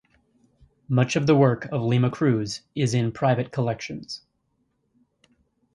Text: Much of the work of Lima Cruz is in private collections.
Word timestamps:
Much 0.89 1.15
of 1.15 1.27
the 1.27 1.35
work 1.35 1.65
of 1.65 1.83
Lima 1.83 2.09
Cruz 2.09 2.61
is 2.73 2.95
in 2.95 3.11
private 3.11 3.51
collections. 3.51 4.23